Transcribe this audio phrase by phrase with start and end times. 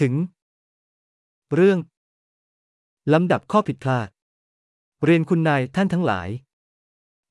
[0.00, 0.12] ถึง
[1.54, 1.78] เรื่อง
[3.12, 4.08] ลำดับข้อผิดพลาด
[5.04, 6.28] เรียนคุณนายท่านทั้งหลาย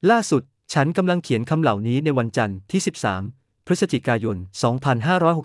[0.09, 0.41] ล่าสุด
[0.73, 2.81] ฉันกำลังเขียนคำเหล่านี้ในวันจันทร์ที่
[3.23, 4.37] 13 พฤศจิกายน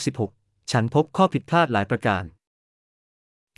[0.00, 2.24] 2566 ฉันพบข้อผิดพลาดหลายประการ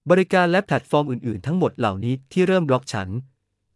[0.09, 3.09] บริการและแพลตฟอร์มอื่น ๆ ทั้งหมดเหล่านี้ที่เริ่มบล็อกฉัน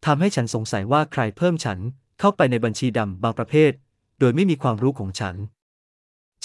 [0.05, 1.79] ทำให้ฉันสงสัยว่าใครเพิ่มฉัน
[2.19, 3.71] เข้าไปในบัญชีดำบางประเภท
[4.19, 5.35] โดยไม่มีความรู้ของฉัน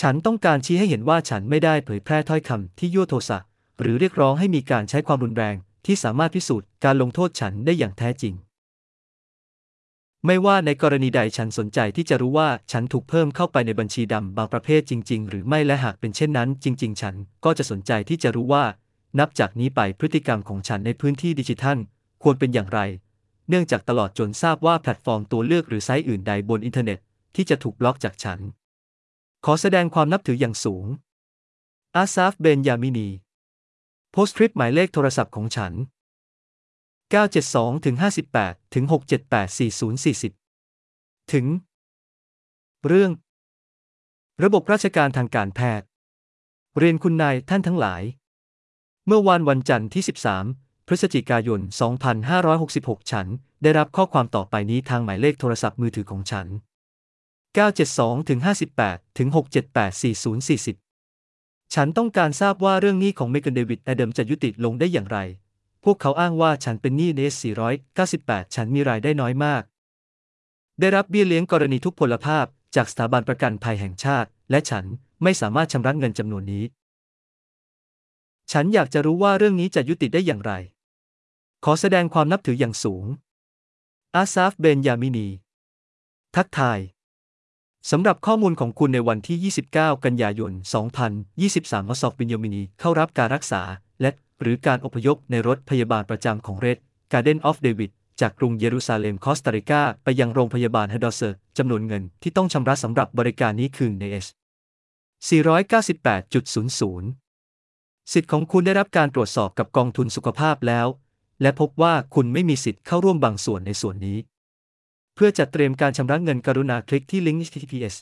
[0.00, 3.38] ฉันต้องการชี้ให้เห็นว่าฉันไม่ได้เผยแพร่ถ้อยคำที่ยั่วโทสะ
[3.80, 8.34] หรือเรียกร้องให้มีการใช้ความรุนแรงที่สามารถพิสูจน์การลงโทษฉันได้อย่างแท้จริง
[10.26, 18.64] ไม่ว่าในกรณีใดฉันสนใจที่จะรู้ว่าฉันถูกเพิ่มเข้าไปในบัญชีดำบางประเภทจริง ๆ หรือไม่และหากเป็นเช่นนั้น จริง ๆ ฉันก็จะสนใจที่จะรู้ว่า
[19.18, 21.78] นับจากนี้ไปพฤติกรรมของฉันในพื้นที่ดิจิทัล
[22.22, 22.80] ควรเป็นอย่างไร
[23.48, 26.98] เนื่องจากตลอดจนทราบว่าแพลตฟอร์มตัวเลือกหรือไซต์อื่นใดบนอินเทอร์เน็ต
[27.34, 28.38] ที่จะถูกบล็อกจากฉัน
[29.44, 30.86] ขอแสดงความนับถืออย่างสูง
[31.96, 33.08] อาซาฟเบนยามินี
[34.12, 35.72] postscript หมายเลขโทรศัพท์ของฉัน
[37.14, 37.96] 972ถึง
[38.34, 39.58] 58ถึง678
[40.26, 41.46] 4040 ถึง
[42.86, 43.10] เรื่อง
[44.44, 45.86] ระบบราชการทางการแพทย์
[46.78, 48.02] เรียนคุณนายท่านทั้งหลาย
[49.06, 50.02] เมื่อวันวันจันทร์ที่
[50.44, 51.60] 13 พฤศจิกายน
[52.16, 53.26] 2566 ฉัน
[53.62, 56.46] ได้รับข้อความต่อไปนี้ทางหมายเลขโทรศัพท์มือถือของฉัน
[57.56, 58.38] 972ถึง
[58.78, 60.02] 58ถึง678
[60.82, 65.18] 4040 ฉันต้องการทราบว่าเรื่องนี้ของเมกันเดวิดแอดัมจะยุติลงได้อย่างไร
[65.88, 67.44] พวกเขาอ้างว่าฉันเป็นหนี้เนส
[67.94, 69.62] 498 ฉันมีรายได้น้อยมาก
[70.80, 74.84] ได้รับเบี้ยเลี้ยงกรณีทุกพลภาพจากสถาบันประกันภัยแห่งชาติ และฉัน
[75.22, 76.64] ไม่สามารถชำระเงินจำนวนนี้
[78.52, 80.52] ฉันอยากจะรู้ว่าเรื่องนี้จะยุติได้อย่างไร
[81.64, 83.04] ขอแสดงความนับถืออย่างสูง
[84.14, 85.28] อาซาฟ เบนยามินี
[86.36, 86.78] ทักทาย
[87.90, 90.52] สำหรับข้อมูลของคุณในวันที่ 29 กันยายน
[91.16, 93.62] 2023มอสอกบินยามินีเข้ารับการรักษา
[94.00, 94.10] และ
[94.40, 96.78] หรือการอพยพในรถพยาบาลประจำของเรด
[97.12, 104.26] การ์เดนออฟเดวิดจากกรุงเยรูซาเล็มคอสตาริกา ไปยังโรงพยาบาลเฮดอเซอร์จำนวนเงินที่ต้องชำระสำหรับบริการนี้คือในเนส
[105.30, 110.86] 498.00 สิทธิ์ของคุณได้รับการตรวจสอบกับกองทุนสุขภาพแล้ว
[111.42, 114.18] และพบว่าคุณไม่มีสิทธิ์เข้าร่วมบางส่วนในส่วนนี้
[115.14, 117.96] เพื่อจัดเตรียมการชำระเงินกรุณาคลิกที่ลิงก์ https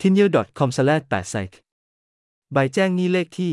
[0.00, 0.78] t i n y e r c o m 8
[1.32, 1.56] s i t e
[2.52, 3.52] ใบแจ้งหนี้เลขที่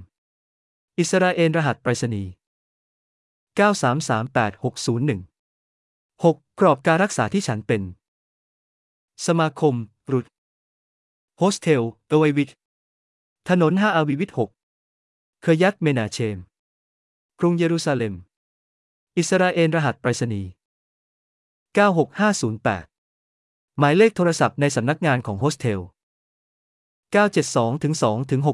[0.98, 2.30] อิสราเอลรหัสไปรษณีย์
[3.58, 5.20] 9338601
[6.24, 6.34] 6.
[6.60, 7.82] กรอบการรักษาที่ฉันเป็น
[9.26, 9.74] สมาคม
[10.12, 10.26] รุด
[11.38, 12.50] โฮสเทลเอเววิท
[13.48, 14.40] ถนนฮาอาวิวิท6
[15.42, 16.38] เคยัตเมนาเชม
[17.40, 18.14] กรุงเยรูซาเล็ม
[19.18, 20.50] อิสราเอลรหัสไปรษณีย์
[21.76, 25.80] 96508 หมายเลขโทรศัพท์ในสำนักงานของโฮสเทล
[27.04, 28.46] 972ถึง2ถึง643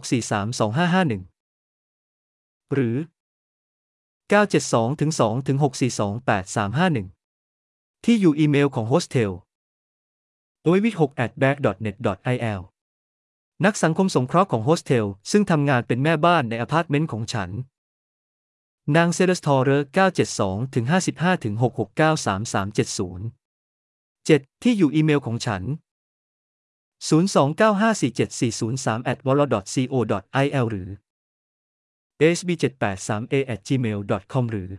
[0.61, 2.97] 2551 หรือ
[4.31, 9.33] 972ถึง2ถึง642 8351 ที่อยู่อีเมลของโฮสเทล
[10.69, 11.97] o i v i 6 at back net
[12.35, 12.61] il
[13.65, 17.51] นักสังคมสงเคราะห์ของโฮสเทลซึ่งทำงานเป็นแม่บ้านในอพาร์ตเมนต์ของฉัน
[18.97, 19.87] นางเซเลสทอร์เรอร์
[20.31, 20.85] 972ถึง
[21.15, 23.21] 55ถึง669 3370
[24.29, 24.63] 7.
[24.63, 25.63] ที่อยู่อีเมลของฉัน
[27.09, 29.43] 029547403 at w a l l
[29.93, 29.95] co
[30.45, 30.89] il หรือ
[32.37, 34.71] sb783a@gmail.com หรือ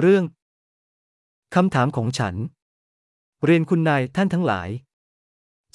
[0.00, 0.24] เรื่อง
[1.54, 2.34] คำถามของฉัน
[3.44, 4.68] เรียนคุณนายท่านทั้งหลาย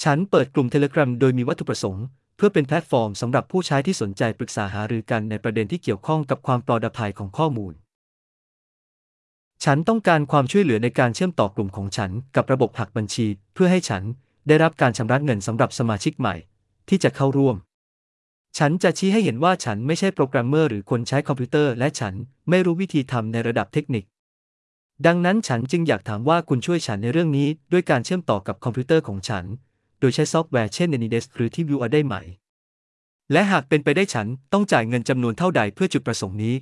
[0.04, 2.06] ฉันเปิดกลุ่มเทเลกราโดยมีวัตถุประสงค์
[2.38, 7.74] เพื่อเป็นแพลตฟอร์มสำหรับผู้ใช้ที่สนใจปรึกษาหารือกันในประเด็นที่เกี่ยวข้องกับความปลอดภัยของข้อมูล
[9.64, 14.04] ฉันต้องการความช่วยเหลือในการเชื่อมต่อกลุ่มของฉันกับระบบหักบัญชี เพื่อให้ฉัน
[14.48, 16.36] ได้รับการชำระเงินสำหรับสมาชิกใหม่
[16.90, 17.56] ที่จะเข้าร่วม
[18.58, 22.14] ฉันจะชี้ให้เห็นว่าฉันไม่ใช่โปรแกรมเมอร์หรือคนใช้คอมพิวเตอร์ และฉัน
[22.50, 24.04] ไม่รู้วิธีทำในระดับเทคนิค
[25.06, 29.46] ดังนั้นฉันจึงอยากถามว่าคุณช่วยฉันในเรื่องนี้ด้วยการเชื่อมต่อกับคอมพิวเตอร์ของฉัน
[30.04, 32.16] โดยใช้ซอฟต์แวร์เช่น AnyDesk หรือ TeamViewer ได้ไหม
[33.32, 36.56] และหากเป็นไปได้ฉันต้องจ่ายเงินจำนวนเท่าใดเพื่อจุดประสงค์นี้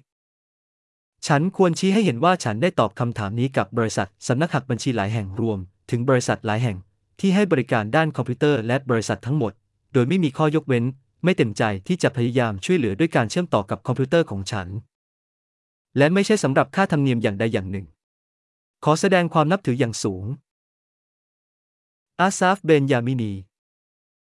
[1.28, 5.60] ฉันควรชี้ให้เห็นว่าฉันได้ตอบคำถามนี้กับบริษัทสำนักหักบัญชีหลายแห่งรวม
[5.92, 6.78] ถึงบริษัทหลายแห่ง
[7.20, 9.54] ที่ให้บริการด้านคอมพิวเตอร์และบริษัททั้งหมด
[9.94, 10.84] โดยไม่มีข้อยกเว้น
[11.24, 14.68] ไม่เต็มใจที่จะพยายามช่วยเหลือด้วยการเชื่อมต่อกับคอมพิวเตอร์ของฉัน
[15.98, 17.86] และไม่ใช่สำหรับค่าธรรมเนียมอย่างใดอย่างหนึ่ง
[18.84, 20.26] ขอแสดงความนับถืออย่างสูง
[22.22, 23.34] อาซาฟ เบนยามินี